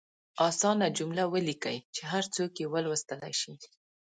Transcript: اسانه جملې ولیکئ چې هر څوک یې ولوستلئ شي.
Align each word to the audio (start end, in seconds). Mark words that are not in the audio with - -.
اسانه 0.47 0.87
جملې 0.97 1.25
ولیکئ 1.33 1.77
چې 1.95 2.01
هر 2.11 2.23
څوک 2.35 2.51
یې 2.61 2.67
ولوستلئ 2.73 3.33
شي. 3.41 3.53